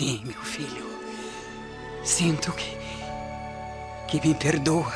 [0.00, 0.86] Sim, meu filho.
[2.02, 2.74] Sinto que.
[4.08, 4.94] que me perdoa.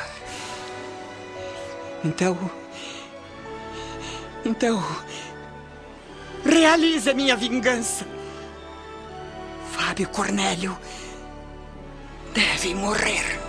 [2.02, 2.50] Então.
[4.46, 4.82] Então.
[6.42, 8.06] Realiza minha vingança.
[9.72, 10.74] Fábio Cornélio
[12.32, 13.43] deve morrer.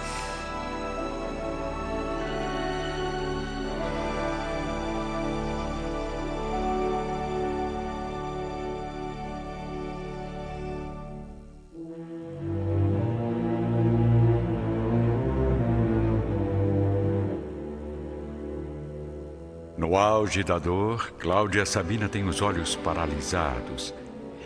[19.78, 23.94] No auge da dor, Cláudia Sabina tem os olhos paralisados,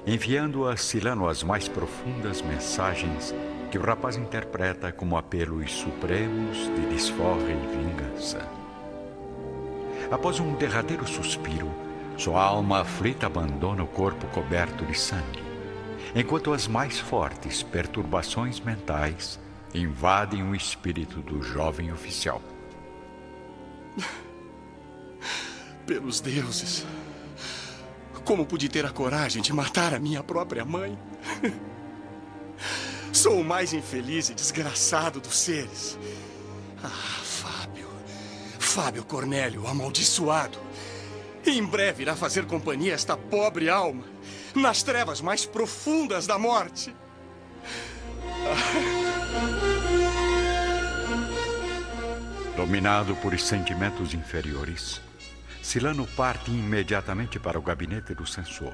[0.04, 3.36] enviando a Silano as mais profundas mensagens
[3.70, 8.40] que o rapaz interpreta como apelos supremos de desforra e vingança.
[10.10, 11.70] Após um derradeiro suspiro,
[12.18, 15.44] sua alma aflita abandona o corpo coberto de sangue,
[16.16, 19.40] enquanto as mais fortes perturbações mentais
[19.76, 22.42] invadem o espírito do jovem oficial.
[25.90, 26.86] Pelos deuses.
[28.24, 30.96] Como pude ter a coragem de matar a minha própria mãe?
[33.12, 35.98] Sou o mais infeliz e desgraçado dos seres.
[36.84, 37.90] Ah, Fábio.
[38.60, 40.60] Fábio Cornélio, amaldiçoado.
[41.44, 44.04] Em breve irá fazer companhia a esta pobre alma
[44.54, 46.96] nas trevas mais profundas da morte.
[52.56, 55.02] Dominado por sentimentos inferiores,
[55.70, 58.74] Silano parte imediatamente para o gabinete do censor.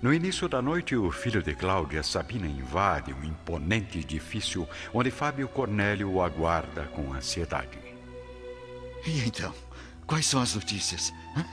[0.00, 5.46] No início da noite, o filho de Cláudia, Sabina, invade um imponente edifício onde Fábio
[5.46, 7.76] Cornélio o aguarda com ansiedade.
[9.06, 9.52] E então,
[10.06, 11.12] quais são as notícias?
[11.36, 11.44] Hã?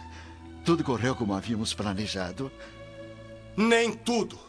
[0.63, 2.49] Tudo correu como havíamos planejado?
[3.57, 4.39] Nem tudo.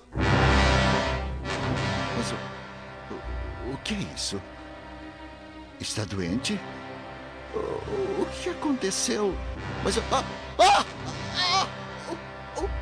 [2.16, 2.36] Mas o,
[3.72, 4.40] o, o que é isso?
[5.80, 6.56] Está doente?
[7.54, 9.34] O, o que aconteceu?
[9.84, 9.98] Mas.
[10.10, 10.24] Ah,
[10.58, 10.84] ah,
[11.36, 11.66] ah,
[12.56, 12.72] uh.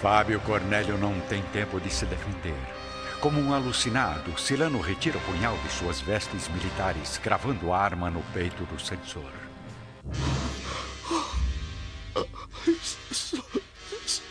[0.00, 2.54] Fábio Cornélio não tem tempo de se defender.
[3.20, 8.20] Como um alucinado, Silano retira o punhal de suas vestes militares, cravando a arma no
[8.34, 9.32] peito do censor.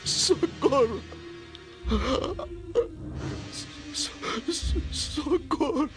[0.06, 1.02] Socorro!
[4.92, 5.90] Socorro!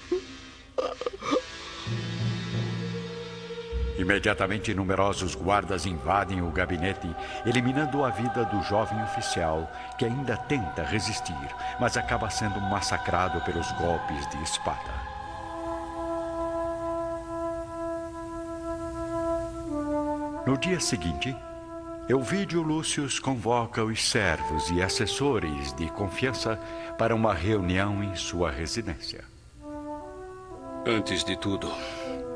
[4.06, 7.12] Imediatamente, numerosos guardas invadem o gabinete,
[7.44, 9.69] eliminando a vida do jovem oficial,
[9.99, 11.34] que ainda tenta resistir,
[11.81, 14.94] mas acaba sendo massacrado pelos golpes de espada.
[20.47, 21.37] No dia seguinte,
[22.09, 26.56] Elvídio Lúcius convoca os servos e assessores de confiança
[26.97, 29.25] para uma reunião em sua residência.
[30.87, 31.69] Antes de tudo,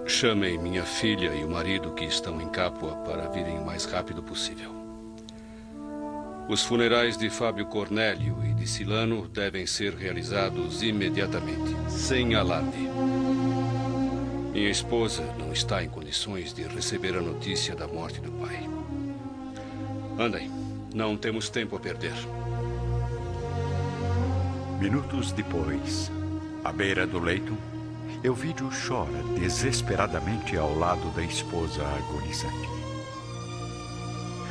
[0.07, 4.23] chamem minha filha e o marido que estão em Capua para virem o mais rápido
[4.23, 4.71] possível.
[6.49, 12.89] Os funerais de Fábio Cornélio e de Silano devem ser realizados imediatamente, sem alarde.
[14.53, 18.69] Minha esposa não está em condições de receber a notícia da morte do pai.
[20.19, 20.51] Andem,
[20.93, 22.15] não temos tempo a perder.
[24.81, 26.11] Minutos depois,
[26.65, 27.57] à beira do leito,
[28.23, 32.69] Elvídio chora desesperadamente ao lado da esposa agonizante.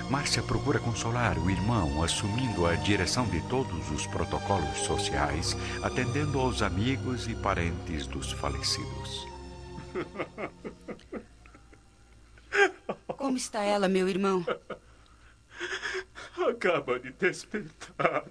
[0.10, 6.64] Márcia procura consolar o irmão, assumindo a direção de todos os protocolos sociais, atendendo aos
[6.64, 9.28] amigos e parentes dos falecidos.
[13.16, 14.44] Como está ela, meu irmão?
[16.50, 18.26] Acaba de despertar.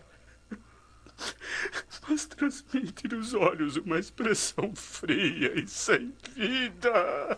[2.39, 7.37] Transmite nos olhos uma expressão fria e sem vida.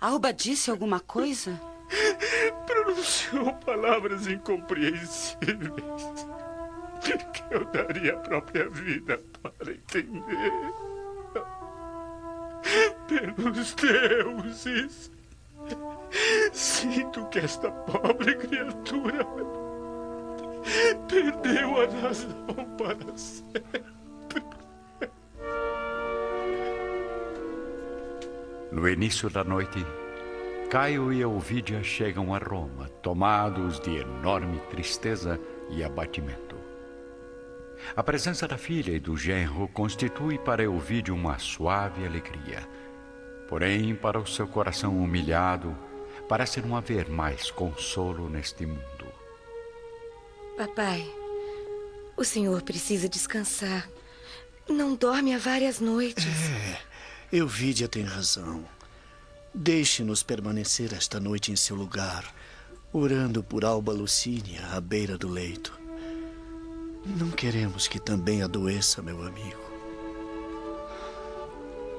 [0.00, 1.60] Alba disse alguma coisa?
[2.66, 5.38] Pronunciou palavras incompreensíveis
[7.00, 10.52] que eu daria a própria vida para entender.
[13.06, 15.12] Pelos deuses,
[16.52, 19.24] sinto que esta pobre criatura
[21.14, 23.84] perdeu a razão para sempre.
[28.72, 29.86] No início da noite,
[30.68, 35.38] Caio e Ovídia chegam a Roma, tomados de enorme tristeza
[35.70, 36.56] e abatimento.
[37.94, 42.66] A presença da filha e do genro constitui para Ovídio uma suave alegria.
[43.48, 45.76] Porém, para o seu coração humilhado,
[46.28, 49.03] parece não haver mais consolo neste mundo.
[50.56, 51.04] Papai,
[52.16, 53.88] o senhor precisa descansar.
[54.68, 56.24] Não dorme há várias noites.
[56.24, 56.80] É,
[57.36, 58.64] Euvídia tem razão.
[59.52, 62.32] Deixe-nos permanecer esta noite em seu lugar,
[62.92, 65.76] orando por Alba Lucínia à beira do leito.
[67.04, 69.60] Não queremos que também adoeça, meu amigo.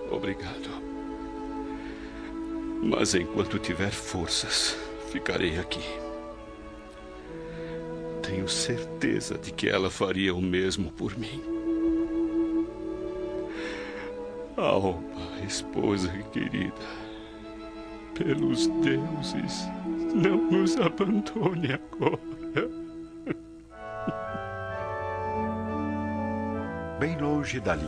[0.10, 0.70] Obrigado.
[2.82, 4.76] Mas enquanto tiver forças,
[5.12, 6.05] ficarei aqui.
[8.26, 11.44] Tenho certeza de que ela faria o mesmo por mim.
[14.58, 15.00] Alma,
[15.46, 16.74] esposa querida,
[18.18, 19.68] pelos deuses,
[20.16, 22.68] não nos abandone agora.
[27.00, 27.86] Bem longe dali,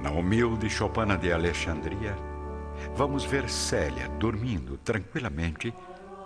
[0.00, 2.14] na humilde Chopana de Alexandria,
[2.94, 5.74] vamos ver Célia dormindo tranquilamente,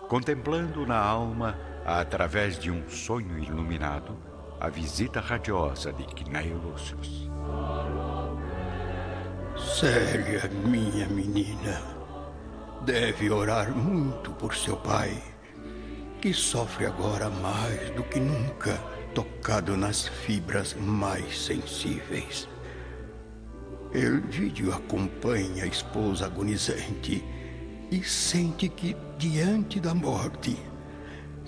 [0.08, 1.56] contemplando na alma,
[1.96, 4.14] através de um sonho iluminado,
[4.60, 7.30] a visita radiosa de Cneio Lúcius.
[9.56, 11.80] Célia, minha menina,
[12.84, 15.16] deve orar muito por seu pai,
[16.20, 18.78] que sofre agora mais do que nunca,
[19.14, 22.46] tocado nas fibras mais sensíveis.
[23.94, 27.24] Elvídio acompanha a esposa agonizante
[27.90, 30.67] e sente que, diante da morte,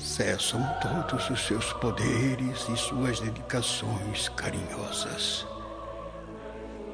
[0.01, 5.47] cessam todos os seus poderes e suas dedicações carinhosas.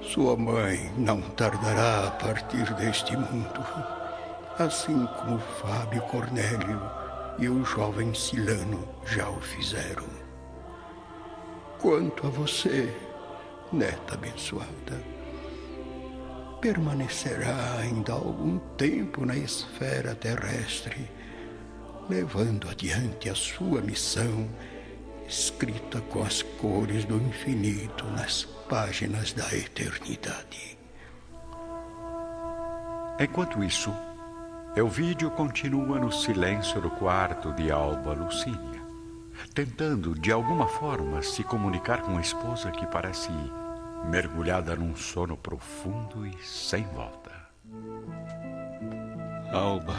[0.02, 3.64] Sua mãe não tardará a partir deste mundo,
[4.58, 6.80] assim como Fábio Cornélio
[7.38, 10.06] e o jovem Silano já o fizeram.
[11.80, 12.92] Quanto a você,
[13.72, 15.02] neta abençoada,
[16.60, 21.10] permanecerá ainda algum tempo na esfera terrestre,
[22.08, 24.48] levando adiante a sua missão,
[25.28, 30.78] escrita com as cores do infinito nas páginas da eternidade.
[33.18, 33.92] Enquanto isso,
[34.76, 38.82] Elvídio continua no silêncio do quarto de Alba Lucínia,
[39.54, 43.30] tentando de alguma forma se comunicar com a esposa que parece
[44.04, 47.32] mergulhada num sono profundo e sem volta.
[49.52, 49.94] Alba,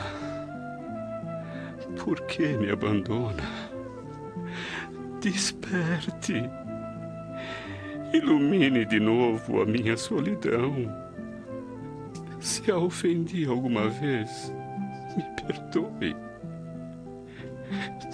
[1.96, 3.44] por que me abandona?
[5.22, 6.50] Desperte.
[8.14, 10.74] Ilumine de novo a minha solidão.
[12.40, 14.54] Se a ofendi alguma vez,
[15.16, 16.16] me perdoe.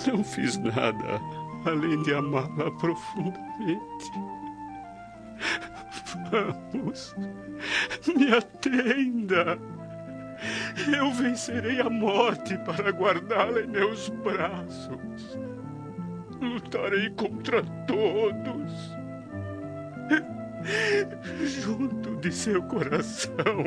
[0.08, 1.22] Não fiz nada
[1.66, 4.12] além de amá-la profundamente.
[6.32, 7.16] Vamos,
[8.16, 9.58] me atenda.
[10.92, 15.38] Eu vencerei a morte para guardá-la em meus braços.
[16.42, 18.94] Lutarei contra todos.
[21.44, 23.64] Junto de seu coração,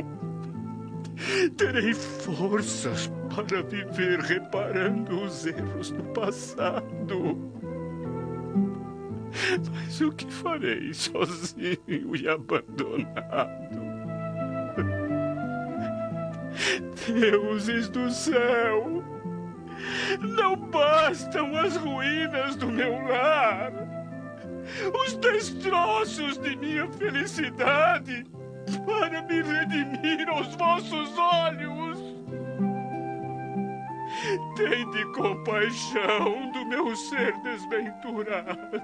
[1.57, 7.53] terei forças para viver reparando os erros do passado.
[9.73, 13.86] Mas o que farei sozinho e abandonado?
[17.07, 19.03] Deuses do céu,
[20.21, 23.73] não bastam as ruínas do meu lar,
[25.05, 28.25] os destroços de minha felicidade
[28.85, 32.17] para me redimir aos vossos olhos.
[34.57, 38.83] Tende compaixão do meu ser desventurado.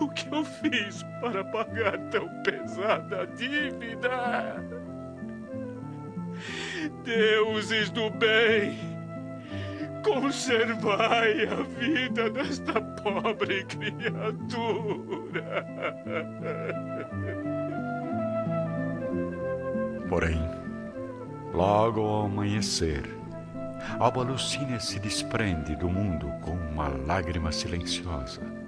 [0.00, 4.64] O que eu fiz para pagar tão pesada dívida?
[7.04, 8.78] Deuses do bem,
[10.04, 15.66] conservai a vida desta pobre criatura.
[20.08, 20.40] Porém,
[21.54, 23.02] logo ao amanhecer,
[23.98, 28.61] Alba Lucínia se desprende do mundo com uma lágrima silenciosa.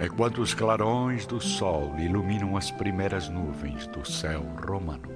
[0.00, 5.08] Enquanto os clarões do sol iluminam as primeiras nuvens do céu romano.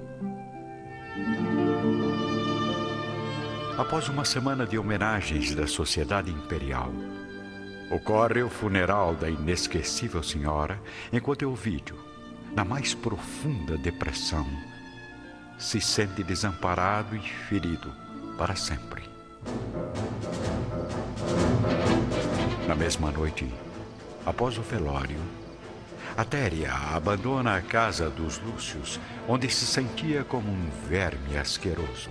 [3.77, 6.91] Após uma semana de homenagens da Sociedade Imperial,
[7.91, 10.79] ocorre o funeral da inesquecível senhora,
[11.11, 11.97] enquanto Elvídio,
[12.55, 14.45] na mais profunda depressão,
[15.57, 17.93] se sente desamparado e ferido
[18.37, 19.03] para sempre.
[22.67, 23.47] Na mesma noite,
[24.25, 25.19] após o velório,
[26.17, 32.09] Atéria abandona a casa dos Lúcios, onde se sentia como um verme asqueroso,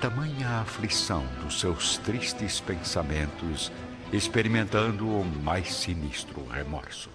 [0.00, 3.72] tamanha aflição dos seus tristes pensamentos,
[4.12, 7.10] experimentando o mais sinistro remorso.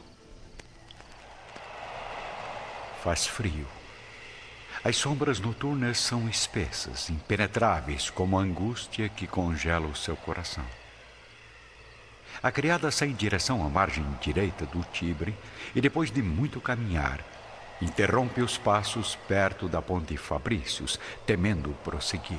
[3.01, 3.67] Faz frio.
[4.83, 10.65] As sombras noturnas são espessas, impenetráveis, como a angústia que congela o seu coração.
[12.41, 15.35] A criada sai em direção à margem direita do Tibre
[15.73, 17.23] e, depois de muito caminhar,
[17.81, 22.37] interrompe os passos perto da ponte Fabrícios, temendo prosseguir.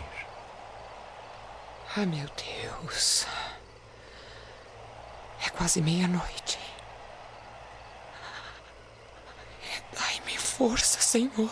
[1.96, 3.26] Ah, meu Deus.
[5.44, 6.58] É quase meia-noite.
[9.92, 11.50] Dai-me força, Senhor.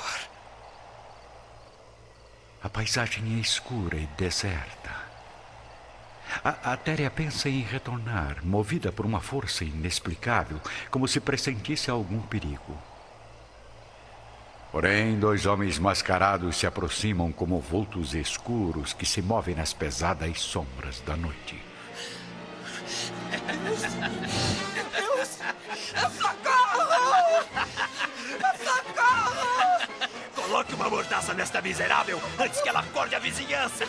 [2.62, 5.05] A paisagem é escura e deserta.
[6.44, 12.20] A, a Téria pensa em retornar, movida por uma força inexplicável, como se pressentisse algum
[12.20, 12.76] perigo.
[14.72, 21.00] Porém, dois homens mascarados se aproximam como vultos escuros que se movem nas pesadas sombras
[21.00, 21.58] da noite.
[24.92, 25.38] Deus!
[26.18, 26.86] Socorro!
[28.64, 29.86] Socorro!
[30.34, 33.84] Coloque uma mordaça nesta miserável antes que ela acorde a vizinhança.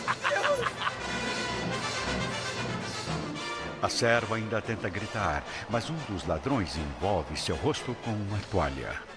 [3.80, 9.07] A serva ainda tenta gritar, mas um dos ladrões envolve seu rosto com uma toalha.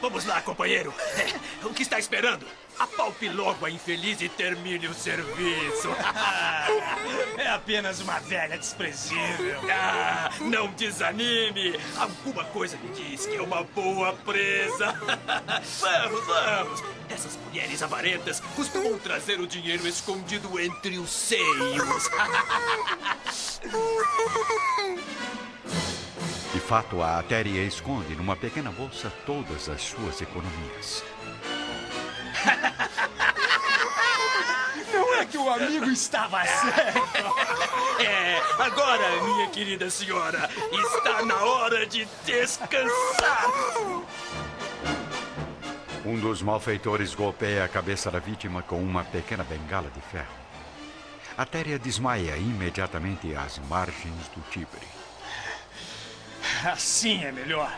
[0.00, 0.92] Vamos lá, companheiro.
[1.64, 2.46] O que está esperando?
[2.78, 5.88] Apalpe logo a infeliz e termine o serviço.
[7.36, 9.60] É apenas uma velha desprezível.
[9.70, 11.78] Ah, não desanime.
[11.96, 14.92] Alguma coisa me diz que é uma boa presa.
[15.80, 16.84] Vamos, vamos.
[17.08, 22.08] Essas mulheres avarentas costumam trazer o dinheiro escondido entre os seios.
[26.68, 31.02] De fato, a Atéria esconde numa pequena bolsa todas as suas economias.
[34.92, 37.00] Não é que o amigo estava certo.
[38.06, 43.46] É, agora, minha querida senhora, está na hora de descansar.
[46.04, 50.36] Um dos malfeitores golpeia a cabeça da vítima com uma pequena bengala de ferro.
[51.34, 54.97] A Téria desmaia imediatamente às margens do Tibre.
[56.64, 57.72] Assim é melhor.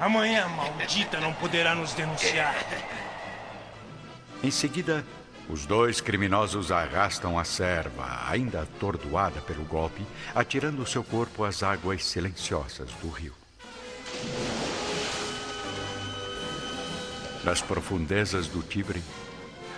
[0.00, 2.54] Amanhã a maldita não poderá nos denunciar.
[4.42, 5.04] Em seguida,
[5.48, 12.04] os dois criminosos arrastam a serva, ainda atordoada pelo golpe, atirando seu corpo às águas
[12.04, 13.34] silenciosas do rio.
[17.42, 19.02] Nas profundezas do Tibre,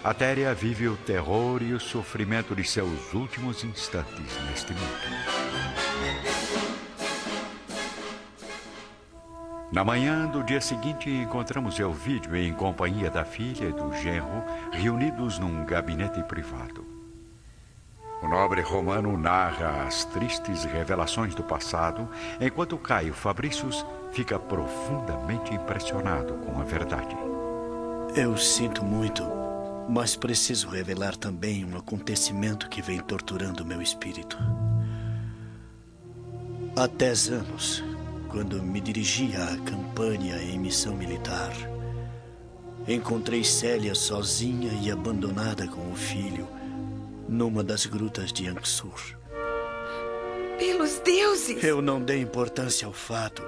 [0.04, 6.69] a Téria vive o terror e o sofrimento de seus últimos instantes neste mundo.
[9.72, 15.38] Na manhã do dia seguinte, encontramos Elvídio em companhia da filha e do genro, reunidos
[15.38, 16.84] num gabinete privado.
[18.20, 22.08] O nobre romano narra as tristes revelações do passado,
[22.40, 27.16] enquanto Caio Fabricius fica profundamente impressionado com a verdade.
[28.16, 29.22] Eu sinto muito,
[29.88, 34.36] mas preciso revelar também um acontecimento que vem torturando meu espírito.
[36.76, 37.84] Há dez anos,
[38.30, 41.52] quando me dirigia à campanha em missão militar,
[42.86, 46.48] encontrei Célia sozinha e abandonada com o filho
[47.28, 49.18] numa das grutas de Anxur.
[50.58, 51.62] Pelos deuses!
[51.62, 53.42] Eu não dei importância ao fato,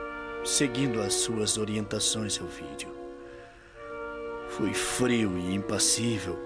[0.45, 2.91] seguindo as suas orientações, Elvídio.
[4.51, 6.39] Fui frio e impassível,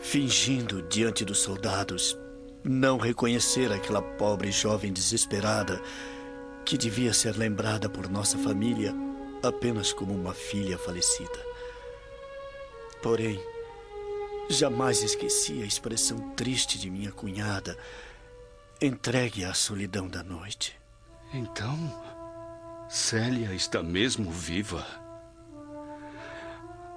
[0.00, 2.18] fingindo diante dos soldados
[2.64, 5.80] não reconhecer aquela pobre jovem desesperada
[6.64, 8.94] que devia ser lembrada por nossa família
[9.42, 11.52] apenas como uma filha falecida.
[13.02, 13.40] Porém,
[14.48, 17.76] jamais esqueci a expressão triste de minha cunhada,
[18.80, 20.78] entregue à solidão da noite.
[21.34, 21.76] Então,
[22.88, 24.86] Célia está mesmo viva.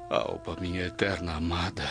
[0.09, 1.89] Alba, minha eterna amada,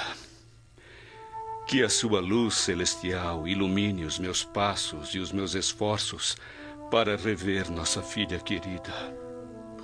[1.67, 6.37] que a sua luz celestial ilumine os meus passos e os meus esforços
[6.91, 8.93] para rever nossa filha querida.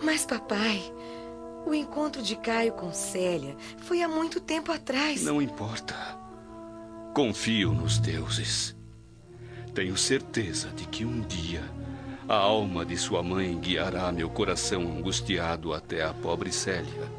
[0.03, 0.83] Mas, papai,
[1.67, 5.23] o encontro de Caio com Célia foi há muito tempo atrás.
[5.25, 5.95] Não importa.
[7.15, 8.77] Confio nos deuses.
[9.75, 11.63] Tenho certeza de que um dia
[12.31, 17.11] a alma de sua mãe guiará meu coração angustiado até a pobre Célia,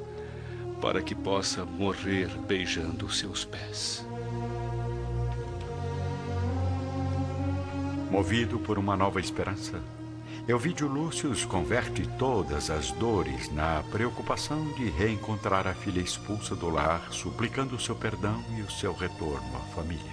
[0.80, 4.08] para que possa morrer beijando seus pés.
[8.12, 9.82] Movido por uma nova esperança,
[10.46, 17.08] Elvídio Lúcio converte todas as dores na preocupação de reencontrar a filha expulsa do lar,
[17.14, 20.12] suplicando o seu perdão e o seu retorno à família.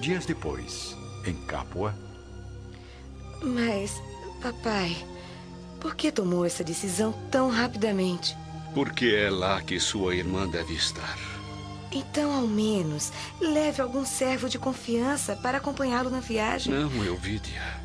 [0.00, 0.96] Dias depois,
[1.26, 1.92] em Capua.
[3.42, 4.00] Mas,
[4.40, 4.96] papai,
[5.80, 8.36] por que tomou essa decisão tão rapidamente?
[8.72, 11.29] Porque é lá que sua irmã deve estar.
[11.92, 16.72] Então, ao menos, leve algum servo de confiança para acompanhá-lo na viagem.
[16.72, 17.80] Não, Elvídia.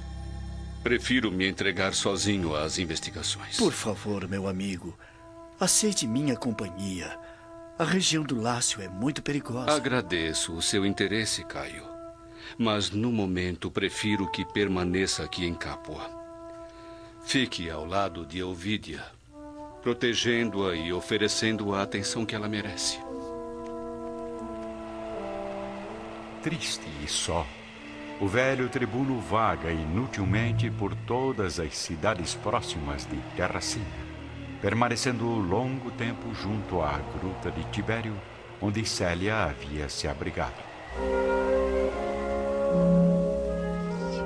[0.84, 3.58] Prefiro me entregar sozinho às investigações.
[3.58, 4.96] Por favor, meu amigo,
[5.60, 7.18] aceite minha companhia.
[7.80, 9.72] A região do Lácio é muito perigosa.
[9.72, 11.84] Agradeço o seu interesse, Caio.
[12.58, 16.08] Mas no momento prefiro que permaneça aqui em Capua.
[17.26, 19.04] Fique ao lado de Elvídia,
[19.82, 23.00] protegendo-a e oferecendo a atenção que ela merece.
[26.46, 27.44] Triste e só,
[28.22, 33.84] o velho tribuno vaga inutilmente por todas as cidades próximas de Terracina,
[34.62, 38.14] permanecendo longo tempo junto à gruta de Tibério,
[38.62, 40.64] onde Célia havia se abrigado.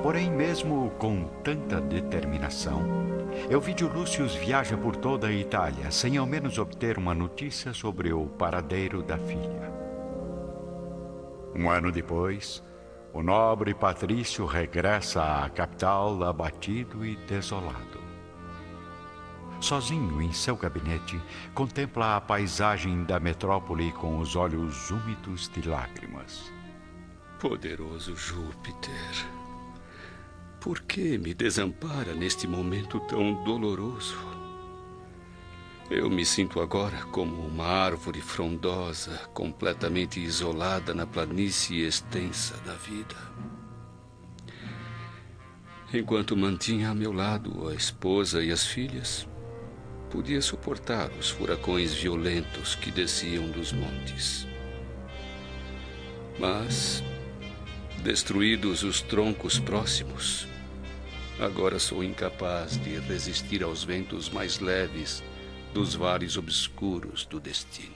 [0.02, 2.82] Porém, mesmo com tanta determinação,
[3.48, 8.26] Elvídio Lúcius viaja por toda a Itália sem ao menos obter uma notícia sobre o
[8.26, 9.70] paradeiro da filha.
[11.54, 12.62] Um ano depois,
[13.12, 18.00] o nobre Patrício regressa à capital abatido e desolado.
[19.60, 21.20] Sozinho em seu gabinete,
[21.54, 26.50] contempla a paisagem da metrópole com os olhos úmidos de lágrimas.
[27.38, 29.26] Poderoso Júpiter,
[30.60, 34.39] por que me desampara neste momento tão doloroso?
[35.90, 43.16] Eu me sinto agora como uma árvore frondosa, completamente isolada na planície extensa da vida.
[45.92, 49.28] Enquanto mantinha a meu lado a esposa e as filhas,
[50.08, 54.46] podia suportar os furacões violentos que desciam dos montes.
[56.38, 57.02] Mas,
[58.04, 60.46] destruídos os troncos próximos,
[61.40, 65.20] agora sou incapaz de resistir aos ventos mais leves
[65.72, 67.94] dos vales obscuros do destino.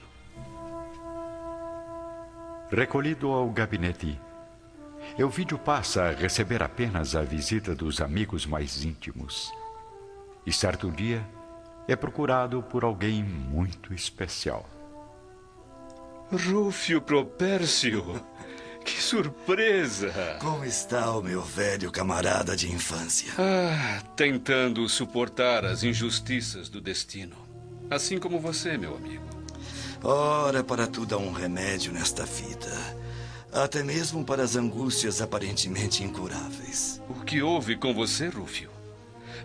[2.71, 4.19] Recolhido ao gabinete,
[5.17, 9.51] Elvídio passa a receber apenas a visita dos amigos mais íntimos.
[10.45, 11.25] E certo dia
[11.87, 14.67] é procurado por alguém muito especial.
[16.31, 18.21] Rúfio Propércio!
[18.83, 20.37] Que surpresa!
[20.39, 23.31] Como está o meu velho camarada de infância?
[23.37, 27.35] Ah, tentando suportar as injustiças do destino.
[27.89, 29.23] Assim como você, meu amigo.
[30.03, 32.71] Ora, para tudo há um remédio nesta vida.
[33.51, 37.01] Até mesmo para as angústias aparentemente incuráveis.
[37.09, 38.69] O que houve com você, Rúfio?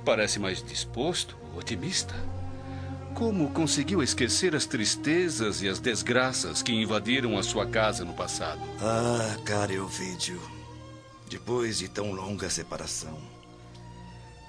[0.04, 2.14] Parece mais disposto, otimista.
[3.14, 8.60] Como conseguiu esquecer as tristezas e as desgraças que invadiram a sua casa no passado?
[8.80, 10.40] Ah, cara Elvídio.
[11.28, 13.18] Depois de tão longa separação,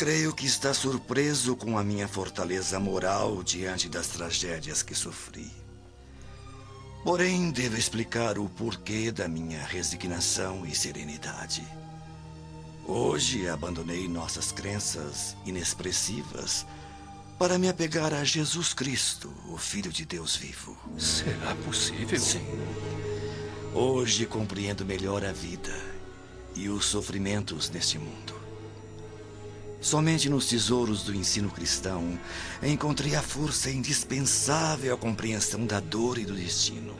[0.02, 5.52] creio que está surpreso com a minha fortaleza moral diante das tragédias que sofri.
[7.04, 11.64] Porém, devo explicar o porquê da minha resignação e serenidade.
[12.84, 16.66] Hoje abandonei nossas crenças inexpressivas
[17.38, 20.76] para me apegar a Jesus Cristo, o Filho de Deus vivo.
[20.98, 22.20] Será possível?
[22.20, 22.48] Sim.
[23.72, 25.80] Hoje compreendo melhor a vida
[26.56, 28.41] e os sofrimentos neste mundo.
[29.82, 32.20] Somente nos tesouros do ensino cristão
[32.62, 36.96] encontrei a força indispensável à compreensão da dor e do destino.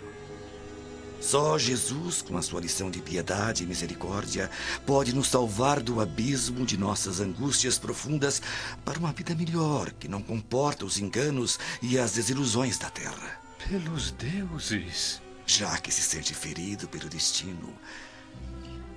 [1.22, 4.50] Só Jesus, com a sua lição de piedade e misericórdia,
[4.88, 8.42] pode nos salvar do abismo de nossas angústias profundas
[8.84, 13.40] para uma vida melhor que não comporta os enganos e as desilusões da terra.
[13.70, 15.22] Pelos deuses!
[15.46, 17.72] Já que se sente ferido pelo destino,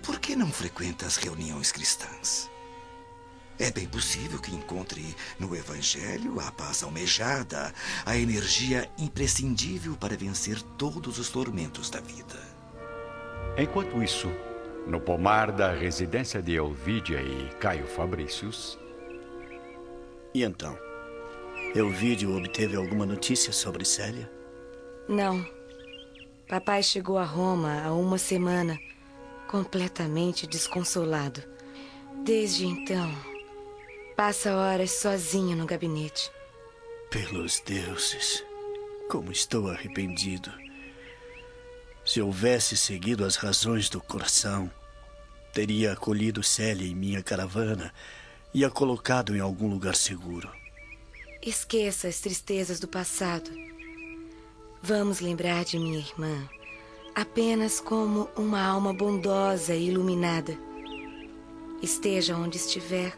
[0.03, 2.54] por que não frequenta as reuniões cristãs?
[3.59, 7.73] É bem possível que encontre no Evangelho a paz almejada,
[8.05, 12.39] a energia imprescindível para vencer todos os tormentos da vida.
[13.57, 14.29] Enquanto isso,
[14.89, 18.77] no pomar da residência de Elvídia e Caio Fabricius.
[20.35, 20.77] E então?
[21.77, 24.31] Elvídio obteve alguma notícia sobre Célia?
[25.09, 25.47] Não.
[26.49, 28.79] Papai chegou a Roma há uma semana,
[29.49, 31.41] completamente desconsolado.
[32.25, 33.11] Desde então,
[34.17, 36.31] Passa horas sozinho no gabinete.
[37.11, 38.45] Pelos deuses,
[39.11, 40.53] como estou arrependido.
[42.05, 44.71] Se houvesse seguido as razões do coração,
[45.53, 47.93] teria acolhido Célia em minha caravana
[48.53, 50.51] e a colocado em algum lugar seguro.
[51.43, 53.51] Esqueça as tristezas do passado.
[54.83, 56.49] Vamos lembrar de minha irmã
[57.15, 60.59] apenas como uma alma bondosa e iluminada.
[61.81, 63.17] Esteja onde estiver,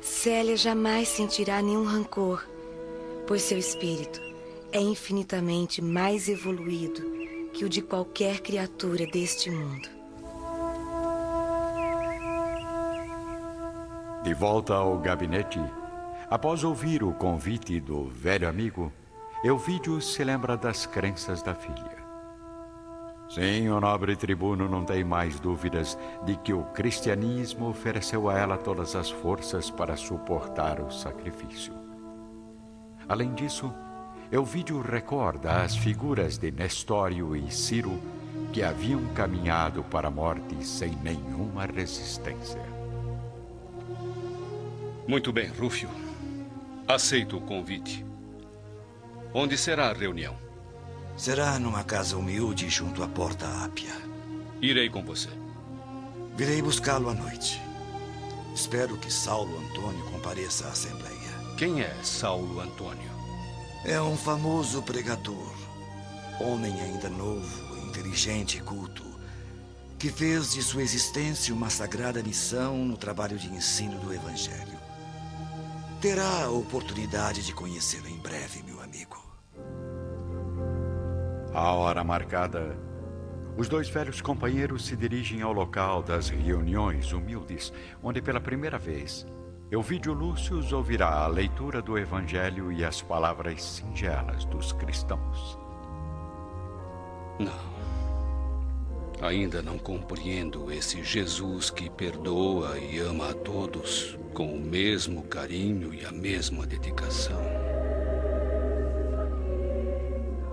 [0.00, 2.46] Célia jamais sentirá nenhum rancor,
[3.26, 4.20] pois seu espírito
[4.72, 7.02] é infinitamente mais evoluído
[7.52, 9.88] que o de qualquer criatura deste mundo.
[14.22, 15.60] De volta ao gabinete,
[16.30, 18.92] após ouvir o convite do velho amigo,
[19.44, 21.99] Elvídio se lembra das crenças da filha.
[23.30, 28.58] Sim, o nobre tribuno não tem mais dúvidas de que o cristianismo ofereceu a ela
[28.58, 31.72] todas as forças para suportar o sacrifício.
[33.08, 33.72] Além disso,
[34.32, 38.00] Elvídio recorda as figuras de Nestório e Ciro
[38.52, 42.60] que haviam caminhado para a morte sem nenhuma resistência.
[45.06, 45.88] Muito bem, Rúfio.
[46.88, 48.04] Aceito o convite.
[49.32, 50.49] Onde será a reunião?
[51.20, 53.94] Será numa casa humilde junto à porta Ápia.
[54.58, 55.28] Irei com você.
[56.34, 57.60] Virei buscá-lo à noite.
[58.54, 61.54] Espero que Saulo Antônio compareça à Assembleia.
[61.58, 63.10] Quem é Saulo Antônio?
[63.84, 65.52] É um famoso pregador.
[66.40, 69.04] Homem ainda novo, inteligente e culto.
[69.98, 74.80] Que fez de sua existência uma sagrada missão no trabalho de ensino do Evangelho.
[76.00, 79.19] Terá a oportunidade de conhecê-lo em breve, meu amigo.
[81.52, 82.78] À hora marcada,
[83.56, 89.26] os dois velhos companheiros se dirigem ao local das reuniões humildes, onde pela primeira vez
[89.70, 95.56] Elvídio Lúcio ouvirá a leitura do Evangelho e as palavras singelas dos cristãos.
[97.38, 97.70] Não.
[99.20, 105.94] Ainda não compreendo esse Jesus que perdoa e ama a todos com o mesmo carinho
[105.94, 107.59] e a mesma dedicação.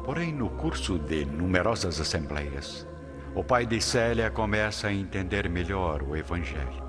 [0.07, 2.87] Porém, no curso de numerosas assembleias,
[3.35, 6.81] o pai de Célia começa a entender melhor o Evangelho.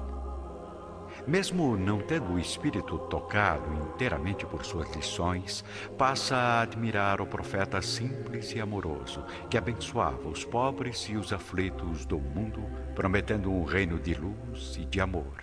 [1.27, 5.65] Mesmo não tendo o espírito tocado inteiramente por suas lições,
[5.99, 12.07] passa a admirar o profeta simples e amoroso, que abençoava os pobres e os aflitos
[12.07, 12.63] do mundo,
[12.95, 15.43] prometendo um reino de luz e de amor,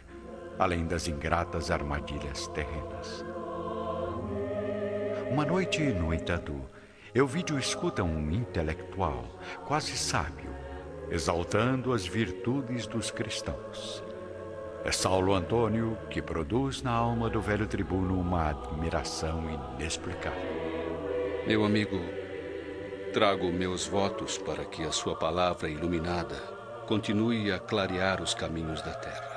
[0.57, 3.25] além das ingratas armadilhas terrenas.
[5.29, 6.55] Uma noite, no entanto,
[7.15, 9.23] Elvídio escuta um intelectual,
[9.65, 10.53] quase sábio,
[11.09, 14.03] exaltando as virtudes dos cristãos.
[14.83, 19.45] É Saulo Antônio que produz na alma do velho tribuno uma admiração
[19.77, 20.41] inexplicável.
[21.47, 22.01] Meu amigo,
[23.13, 26.35] trago meus votos para que a sua palavra iluminada
[26.85, 29.34] continue a clarear os caminhos da terra.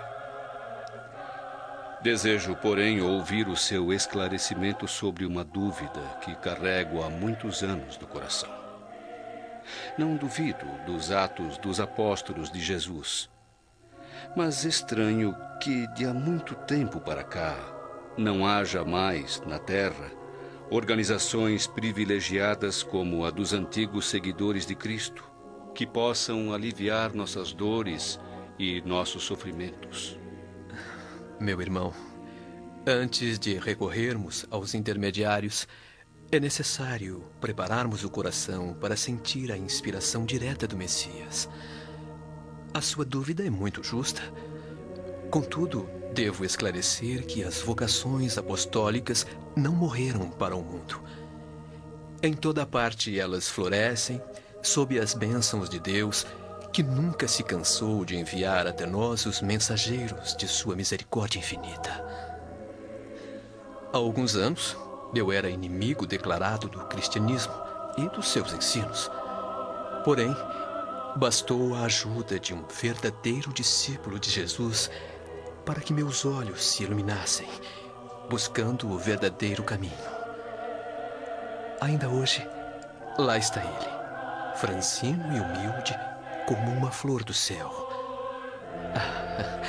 [2.00, 8.06] Desejo, porém, ouvir o seu esclarecimento sobre uma dúvida que carrego há muitos anos no
[8.06, 8.50] coração.
[9.98, 13.28] Não duvido dos atos dos apóstolos de Jesus,
[14.37, 17.56] mas estranho que de há muito tempo para cá
[18.16, 20.11] não haja mais na Terra
[20.70, 25.24] organizações privilegiadas como a dos antigos seguidores de Cristo,
[25.74, 28.20] que possam aliviar nossas dores
[28.58, 30.18] e nossos sofrimentos.
[31.40, 31.94] Meu irmão,
[32.85, 35.68] antes de recorrermos aos intermediários,
[36.33, 41.48] é necessário prepararmos o coração para sentir a inspiração direta do Messias.
[42.74, 44.20] A sua dúvida é muito justa.
[45.31, 49.24] Contudo, devo esclarecer que as vocações apostólicas
[49.55, 51.01] não morreram para o mundo.
[52.20, 54.20] Em toda parte elas florescem,
[54.61, 56.27] sob as bênçãos de Deus
[56.72, 62.04] que nunca se cansou de enviar até nós os mensageiros de sua misericórdia infinita.
[63.92, 64.76] Há alguns anos,
[65.14, 67.52] eu era inimigo declarado do cristianismo
[67.96, 69.11] e dos seus ensinos.
[70.04, 70.35] Porém,
[71.16, 74.90] bastou a ajuda de um verdadeiro discípulo de Jesus
[75.64, 77.48] para que meus olhos se iluminassem,
[78.28, 79.92] buscando o verdadeiro caminho.
[81.81, 82.46] Ainda hoje,
[83.18, 85.98] lá está ele, franzino e humilde
[86.48, 87.70] como uma flor do céu.
[88.94, 89.61] Ah,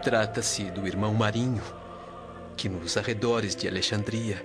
[0.04, 1.62] Trata-se do irmão Marinho,
[2.58, 4.44] que nos arredores de Alexandria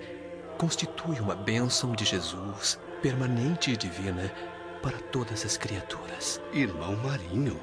[0.56, 4.32] constitui uma bênção de Jesus permanente e divina
[4.80, 6.40] para todas as criaturas.
[6.50, 7.60] Irmão Marinho?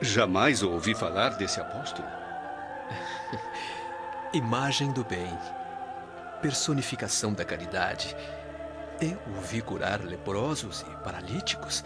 [0.00, 2.06] Jamais ouvi falar desse apóstolo.
[4.32, 5.36] Imagem do bem,
[6.40, 8.16] personificação da caridade.
[9.00, 11.82] Eu o vi curar leprosos e paralíticos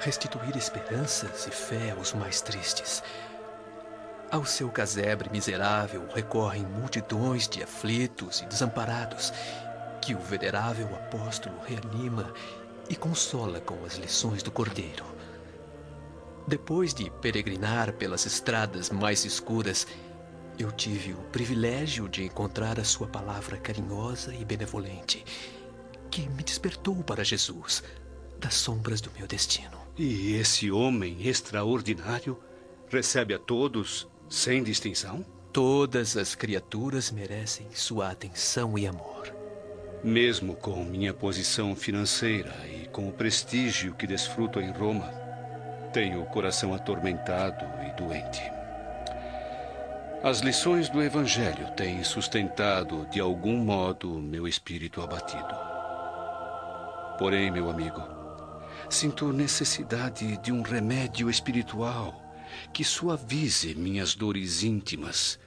[0.00, 3.02] restituir esperanças e fé aos mais tristes.
[4.30, 9.32] Ao seu casebre miserável recorrem multidões de aflitos e desamparados,
[10.00, 12.32] que o venerável apóstolo reanima
[12.88, 15.04] e consola com as lições do Cordeiro.
[16.46, 19.86] Depois de peregrinar pelas estradas mais escuras,
[20.58, 25.24] eu tive o privilégio de encontrar a sua palavra carinhosa e benevolente,
[26.10, 27.82] que me despertou para Jesus,
[28.38, 29.83] das sombras do meu destino.
[29.96, 32.36] E esse homem extraordinário
[32.88, 35.24] recebe a todos sem distinção?
[35.52, 39.32] Todas as criaturas merecem sua atenção e amor.
[40.02, 45.08] Mesmo com minha posição financeira e com o prestígio que desfruto em Roma,
[45.92, 48.42] tenho o coração atormentado e doente.
[50.24, 55.54] As lições do Evangelho têm sustentado, de algum modo, meu espírito abatido.
[57.16, 58.13] Porém, meu amigo,
[58.88, 62.22] sinto necessidade de um remédio espiritual
[62.72, 65.38] que suavize minhas dores íntimas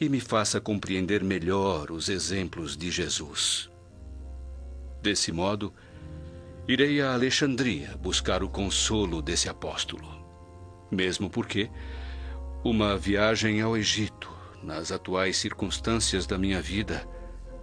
[0.00, 3.70] e me faça compreender melhor os exemplos de Jesus.
[5.02, 5.72] Desse modo,
[6.66, 10.20] irei a Alexandria buscar o consolo desse apóstolo.
[10.90, 11.70] Mesmo porque
[12.64, 14.30] uma viagem ao Egito,
[14.62, 17.06] nas atuais circunstâncias da minha vida,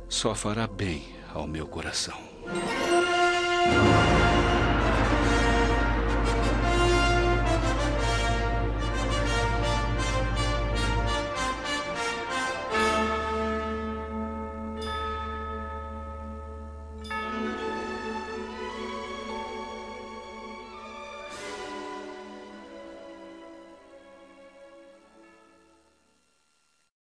[0.09, 2.17] só fará bem ao meu coração.